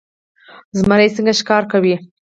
[0.79, 1.95] زمری څنګه ښکار کوي؟